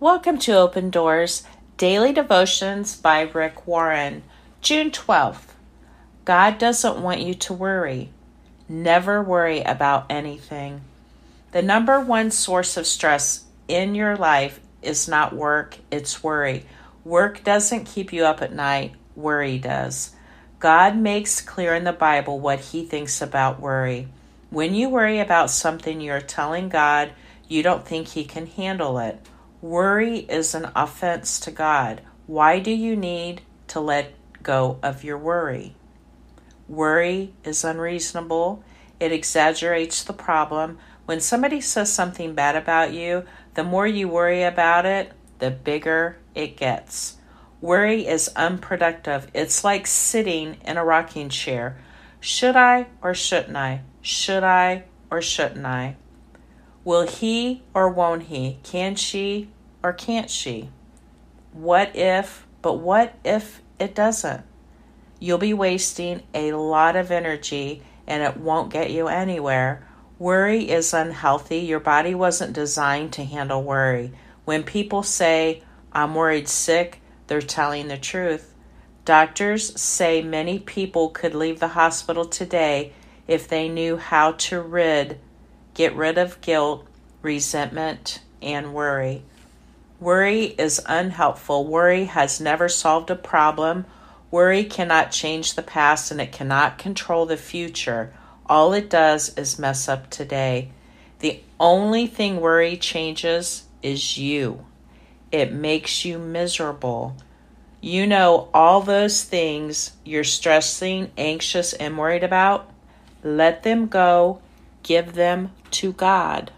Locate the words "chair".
51.28-51.76